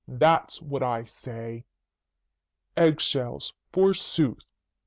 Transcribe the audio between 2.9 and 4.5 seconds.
shells, forsooth!"